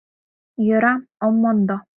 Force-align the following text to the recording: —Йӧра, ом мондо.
—Йӧра, 0.65 0.93
ом 1.25 1.33
мондо. 1.41 1.77